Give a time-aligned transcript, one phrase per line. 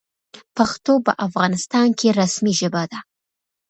[0.55, 2.99] پښتو په افغانستان کې رسمي ژبه ده.